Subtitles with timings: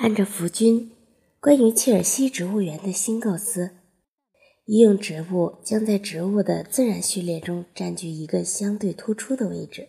[0.00, 0.92] 按照福军
[1.40, 3.70] 关于切尔西植物园的新构思，
[4.64, 9.88] 医用植物将在植物的自然序列中占据一个相对突出的位置。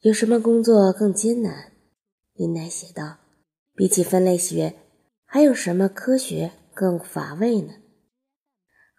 [0.00, 1.70] 有什么工作更艰难？
[2.34, 3.18] 林奈写道
[3.76, 4.74] ：“比起分类学，
[5.24, 7.74] 还有什么科学更乏味呢？”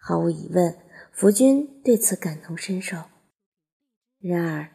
[0.00, 0.74] 毫无疑问，
[1.12, 2.96] 福军对此感同身受。
[4.20, 4.70] 然而，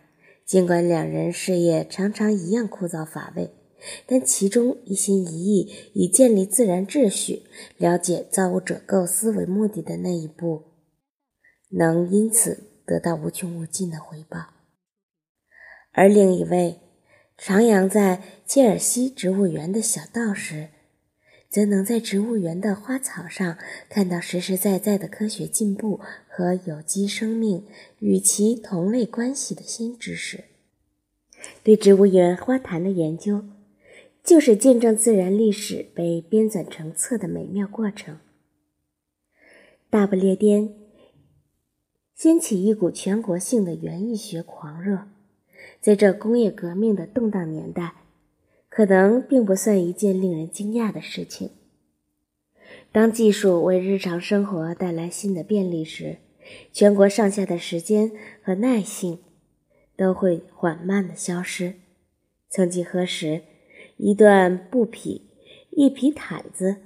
[0.45, 3.55] 尽管两人事业常常一样枯燥乏味，
[4.05, 7.43] 但其中一心一意以建立自然秩序、
[7.77, 10.63] 了解造物者构思为目的的那一步，
[11.69, 14.53] 能因此得到无穷无尽的回报；
[15.91, 16.79] 而另一位
[17.37, 20.69] 徜徉在切尔西植物园的小道士，
[21.49, 23.57] 则能在植物园的花草上
[23.89, 27.65] 看到实实在在的科学进步和有机生命
[27.99, 30.45] 与其同类关系的新知识。
[31.63, 33.45] 对植物园花坛的研究。
[34.29, 38.19] 就是见证自然历史被编纂成册的美妙过程。
[39.89, 40.75] 大不列颠
[42.13, 45.07] 掀起一股全国性的园艺学狂热，
[45.81, 48.03] 在这工业革命的动荡年代，
[48.69, 51.49] 可能并不算一件令人惊讶的事情。
[52.91, 56.17] 当技术为日常生活带来新的便利时，
[56.71, 58.11] 全国上下的时间
[58.43, 59.23] 和耐性
[59.97, 61.73] 都会缓慢的消失。
[62.47, 63.41] 曾几何时。
[64.01, 65.23] 一段布匹、
[65.71, 66.77] 一匹毯子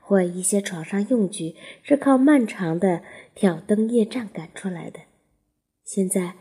[0.00, 3.02] 或一些床上用具是靠漫长的
[3.34, 5.00] 挑灯夜战赶出来的。
[5.84, 6.36] 现在，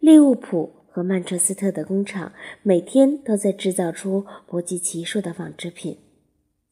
[0.00, 5.98] 利物浦和曼彻斯特的工厂每天都在制造出不计其数的纺织品。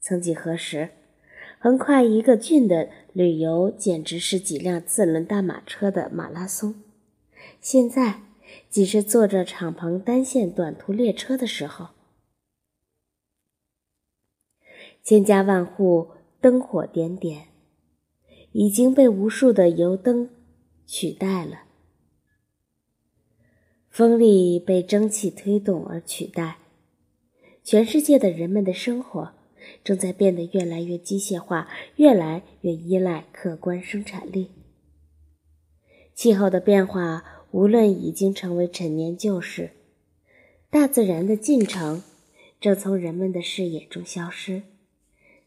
[0.01, 0.89] 曾几何时，
[1.59, 6.75] 横跨一个郡的旅游简直是几辆四轮大马车的马拉松。
[7.61, 8.23] 现在，
[8.70, 11.89] 即是坐着敞篷单线短途列车的时候。
[15.03, 17.48] 千家万户灯火点点，
[18.53, 20.30] 已经被无数的油灯
[20.86, 21.64] 取代了。
[23.90, 26.58] 风力被蒸汽推动而取代。
[27.64, 29.33] 全世界的人们的生活
[29.85, 34.51] 正在变得越来越机械化，越来越依赖客观生产力。
[36.14, 39.70] 气候的变化无论已经成为陈年旧事，
[40.70, 42.02] 大自然的进程
[42.61, 44.63] 正从人们的视野中消失。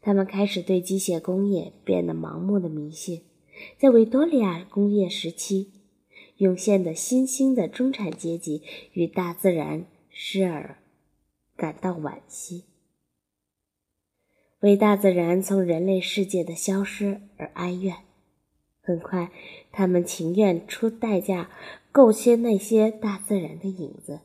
[0.06, 3.22] 他们开始对机械工业变得盲目的迷信，
[3.76, 5.72] 在维多利亚工业时期
[6.36, 8.62] 涌现的新兴的中产阶级
[8.92, 10.78] 与大自然失而
[11.56, 12.66] 感到惋惜，
[14.60, 17.96] 为大自然从人类世界的消失而哀怨。
[18.80, 19.32] 很快，
[19.72, 21.50] 他们情愿出代价
[21.90, 24.20] 构些那些大自然的影子，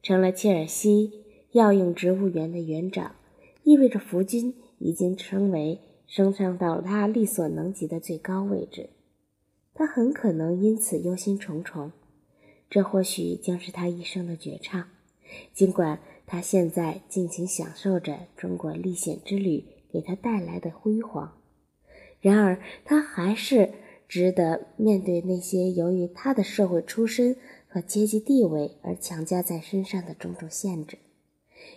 [0.00, 3.16] 成了切尔西药用植物园的园长。
[3.64, 8.90] 意味着福军已经成为升上到他力所能及的最高位置，
[9.74, 11.90] 他很可能因此忧心忡忡。
[12.70, 14.88] 这或许将是他一生的绝唱，
[15.52, 21.38] 尽管他现在尽情享受着中国历险之旅给他带来的辉煌。
[22.20, 23.70] 然而，他还是
[24.08, 27.36] 值得面对那些由于他的社会出身
[27.68, 30.98] 和阶级地位而强加在身上的种种限制。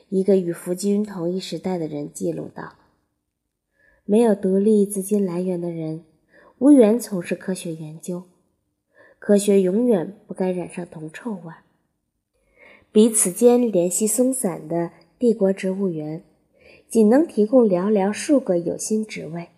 [0.09, 2.75] 一个与福军同一时代的人记录道
[4.05, 6.05] ：“没有独立资金来源的人，
[6.59, 8.23] 无缘从事科学研究。
[9.19, 11.53] 科学永远不该染上铜臭味。
[12.91, 16.23] 彼此间联系松散的帝国植物园，
[16.87, 19.49] 仅能提供寥寥数个有薪职位。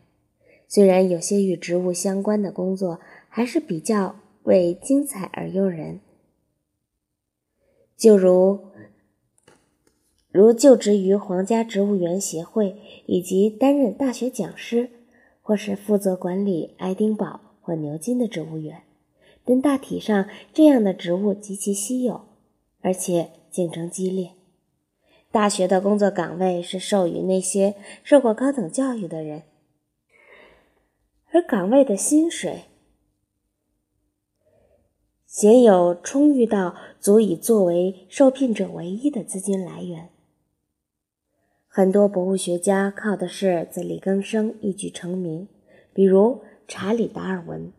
[0.68, 6.00] 虽然有些与植物相关的工作还是比较为精彩而诱人，
[7.96, 8.68] 就如……”
[10.40, 12.78] 如就职于皇家植物园协会，
[13.08, 14.90] 以及担任大学讲师，
[15.42, 18.84] 或是负责管理爱丁堡或牛津的植物园，
[19.44, 22.22] 但大体上这样的职务极其稀有，
[22.80, 24.32] 而且竞争激烈。
[25.30, 29.44] 大学的工作岗位是授予那些受过高等教育的人，
[31.34, 32.62] 而岗位的薪水
[35.26, 40.08] 鲜有充裕到足以作为受聘者唯一的资金来源。
[41.72, 45.48] 很多博物学家靠的是自力更生一举成名，
[45.94, 47.72] 比如查理·达尔文，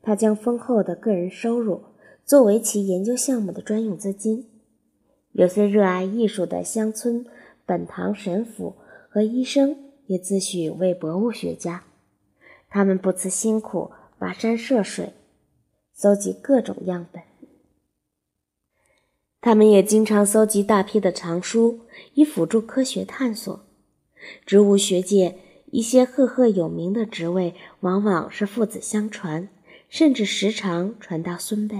[0.00, 1.82] 他将丰厚的个人收入
[2.24, 4.48] 作为其研究项目的专用资金。
[5.32, 7.26] 有些热爱艺术的乡村
[7.66, 8.76] 本堂神父
[9.10, 11.84] 和医生也自诩为博物学家，
[12.70, 15.12] 他们不辞辛苦跋山涉水，
[15.92, 17.22] 搜集各种样本。
[19.44, 21.80] 他们也经常搜集大批的藏书，
[22.14, 23.66] 以辅助科学探索。
[24.46, 25.36] 植物学界
[25.66, 29.50] 一些赫赫有名的职位，往往是父子相传，
[29.90, 31.76] 甚至时常传到孙辈。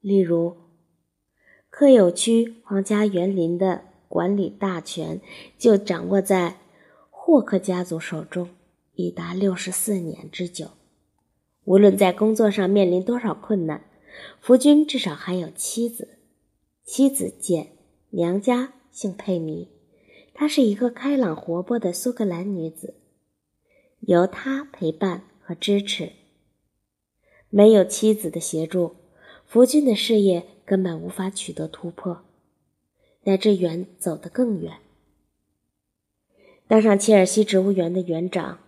[0.00, 0.54] 例如，
[1.68, 5.20] 科有区皇家园林的管理大权
[5.58, 6.58] 就掌握在
[7.10, 8.50] 霍克家族手中，
[8.94, 10.68] 已达六十四年之久。
[11.64, 13.82] 无论在工作上面临多少困难，
[14.40, 16.20] 福君至少还有妻子。
[16.84, 17.68] 妻子简，
[18.10, 19.68] 娘家姓佩妮，
[20.34, 22.94] 她是一个开朗活泼的苏格兰女子，
[24.00, 26.12] 由她陪伴和支持。
[27.48, 28.96] 没有妻子的协助，
[29.46, 32.22] 福君的事业根本无法取得突破，
[33.22, 34.78] 乃至远走得更远。
[36.68, 38.58] 当上切尔西植物园的园长，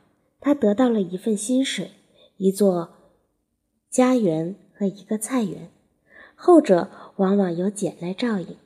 [0.40, 1.90] 他得到了一份薪水。
[2.38, 2.90] 一座
[3.88, 5.70] 家园和一个菜园，
[6.36, 8.56] 后者往往由简来照应。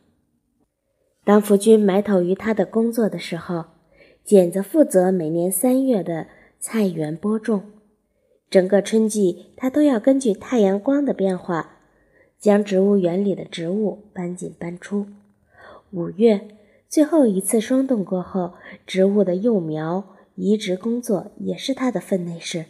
[1.24, 3.64] 当福君埋头于他的工作的时候，
[4.24, 6.26] 简则负责每年三月的
[6.58, 7.62] 菜园播种。
[8.50, 11.76] 整个春季，他都要根据太阳光的变化，
[12.38, 15.06] 将植物园里的植物搬进搬出。
[15.92, 16.48] 五月
[16.88, 22.64] 最后一次霜冻过后，植物的幼苗移植工作也是他的分内事。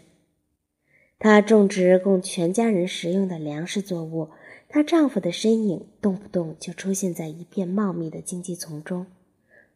[1.19, 4.29] 他种植供全家人食用的粮食作物，
[4.73, 9.07] 她丈夫的身影动不动就出现在一片茂密的荆棘丛中，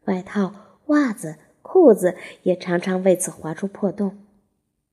[0.05, 4.17] 外套、袜子、裤子也常常为此划出破洞。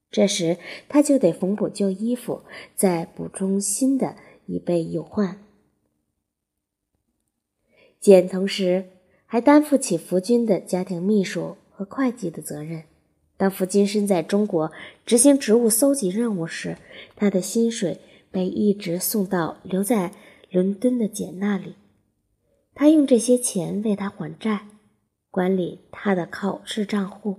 [0.10, 0.58] 这时，
[0.90, 2.42] 她就得缝补旧衣服，
[2.76, 4.16] 再补充新的，
[4.48, 5.38] 以备有患。
[8.00, 8.86] 简同时
[9.28, 12.86] 还担负起福军的家庭秘书和会计的责任。
[13.38, 14.72] 当福军身在中国
[15.06, 16.78] 执行职务搜集任务时，
[17.16, 18.00] 他的薪水
[18.32, 20.14] 被一直送到留在
[20.50, 21.76] 伦敦的简那里。
[22.74, 24.68] 他用这些钱为他还债，
[25.30, 27.38] 管理他的考试账户，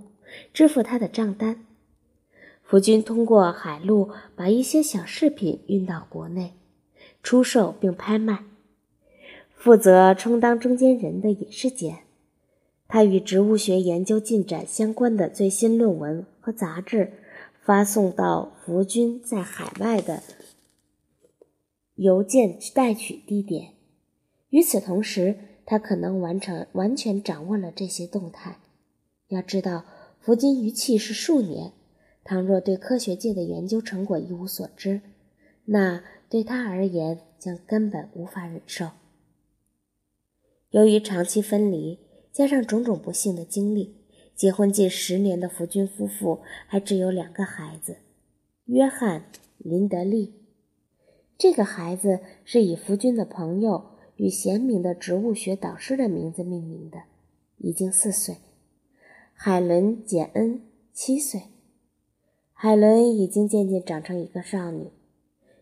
[0.53, 1.65] 支付他的账单。
[2.63, 6.53] 福军通过海路把一些小饰品运到国内，
[7.21, 8.43] 出售并拍卖。
[9.55, 11.99] 负责充当中间人的也是简。
[12.87, 17.13] 他与植物学研究进展相关的最新论文和杂志，
[17.61, 20.21] 发送到福军在海外的
[21.95, 23.73] 邮件代取地点。
[24.49, 28.59] 与此同时，他可能完成完全掌握了这些动态。
[29.27, 29.85] 要知道，
[30.19, 31.73] 福金于弃是数年，
[32.23, 35.01] 倘若对科学界的研究成果一无所知，
[35.65, 38.91] 那对他而言将根本无法忍受。
[40.71, 41.99] 由于长期分离。
[42.33, 43.95] 加上种种不幸的经历，
[44.35, 47.97] 结婚近十年的福军夫妇还只有两个孩子：
[48.65, 49.21] 约翰·
[49.59, 50.33] 林德利。
[51.43, 56.99] 这个孩子是以福军的朋友与贤明的植物学导师的名字命名的，
[57.57, 58.35] 已经四岁；
[59.33, 60.61] 海伦·简恩
[60.93, 61.41] 七岁。
[62.53, 64.91] 海伦已经渐渐长成一个少女。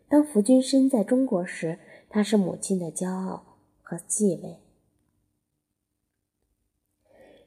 [0.08, 1.80] 当福军身在中国时，
[2.10, 4.60] 她是母亲的骄傲和继位。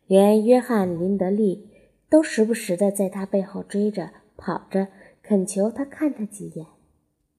[0.09, 1.71] 连约翰·林德利
[2.11, 4.89] 都时不时的在他背后追着跑着，
[5.23, 6.67] 恳求他看他几眼。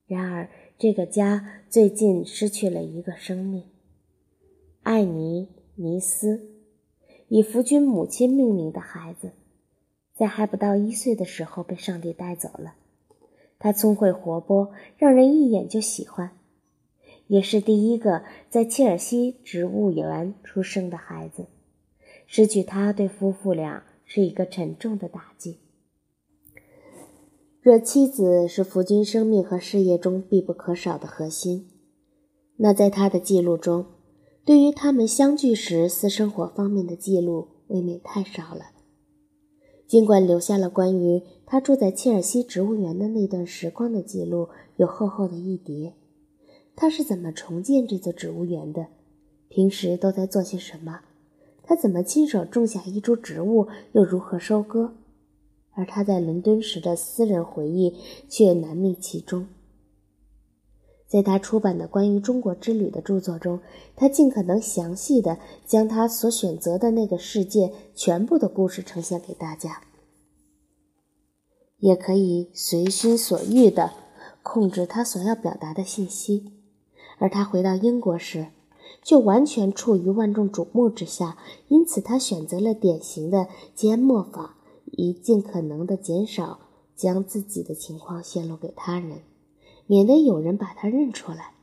[0.07, 0.47] 然而，
[0.77, 3.63] 这个家最近失去了一个生命——
[4.83, 6.49] 艾尼尼斯，
[7.29, 9.31] 以福君母亲命名的孩子，
[10.13, 12.75] 在还不到一岁的时候被上帝带走了。
[13.57, 16.31] 他聪慧活泼，让人一眼就喜欢，
[17.27, 21.45] 也是第一个在切尔西植物园出生的孩子。
[22.27, 25.59] 失去他对夫妇俩是一个沉重的打击。
[27.65, 31.67] 若妻子是福君生命和事业中必不可少的核心，
[32.57, 33.87] 那在他的记录中，
[34.45, 38.65] 对于他们相聚时私生活方面的记录未免太少了。
[39.87, 45.95] 尽管留下了关于他住在切尔西植物园的那段时光的记录有厚厚的一叠，
[46.75, 48.85] 他是怎么重建这座植物园的？
[49.49, 50.99] 平时都在做些什么？
[51.63, 54.93] 他怎么亲手种下一株植物，又如何收割？
[55.75, 57.95] 而他在伦敦时的私人回忆
[58.27, 59.47] 却难觅其中。
[61.07, 63.59] 在他出版的关于中国之旅的著作中，
[63.95, 69.83] 他尽可能详细的将他所选择的那个世界全部的故事呈现给大家，
[71.77, 73.91] 也可以随心所欲的
[74.41, 76.51] 控制他所要表达的信息。
[77.19, 78.47] 而他回到英国时，
[79.01, 81.37] 就完全处于万众瞩目之下，
[81.69, 84.54] 因此他选择了典型的缄默法，
[84.85, 86.59] 以尽可能的减少
[86.95, 89.21] 将自己的情况泄露给他人，
[89.87, 91.53] 免得有人把他认出来。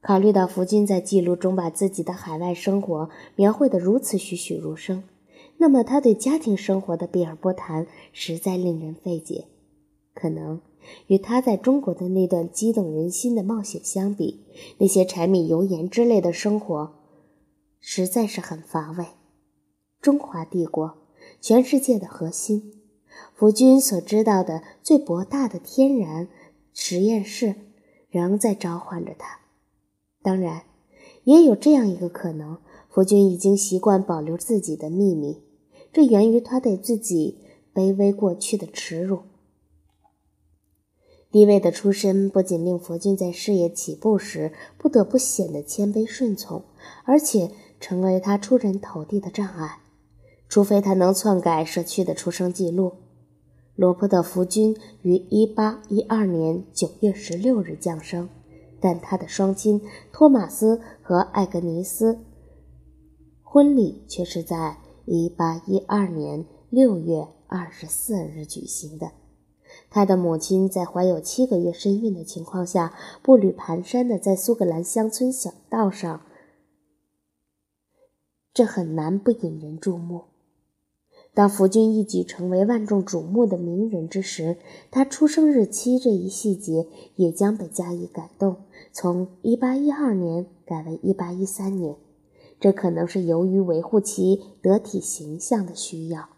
[0.00, 5.02] 考虑到福君在记录中把自己的海外生活描绘得如此栩栩如生，
[5.56, 9.46] 那么他对家庭生活的避而不谈，实在令人费解。
[10.14, 10.60] 可能
[11.08, 14.44] 与他在中国的那段激动人心的冒险相比，
[14.78, 16.94] 那些柴米油盐之类的生活
[17.80, 19.06] 实在是很乏味。
[20.00, 20.94] 中华帝国，
[21.40, 22.72] 全世界的核心，
[23.34, 26.28] 福君所知道的最博大的天然
[26.72, 27.54] 实验室，
[28.10, 29.40] 仍在召唤着他。
[30.22, 30.64] 当然，
[31.24, 35.42] 也有这样一个可能：福君已经习惯保留自己的秘密，
[35.92, 37.38] 这源于他对自己
[37.72, 39.20] 卑微过去的耻辱。
[41.30, 46.64] 低微的出身不仅令福君在事业起步时不得不显得谦卑顺从，
[47.04, 49.80] 而且成为他出人头地的障碍。
[50.48, 52.94] 除非他能篡改社区的出生记录。
[53.74, 58.28] 罗伯特·福君于1812年9月16日降生。
[58.78, 59.80] 但他的双亲
[60.12, 62.20] 托马斯和艾格尼斯
[63.42, 64.76] 婚礼却是在
[65.06, 69.12] 1812年6月24日举行的。
[69.88, 76.20] 他的母亲在怀有七个月身孕的情况下，步履蹒跚地在苏格兰乡村小道上，
[78.52, 80.24] 这很难不引人注目。
[81.36, 84.56] 当福君一举成为万众瞩目的名人之时，
[84.90, 88.56] 他出生日期这一细节也将被加以改动，
[88.90, 91.94] 从一八一二年改为一八一三年。
[92.58, 96.30] 这可能是由于维护其得体形象的需要。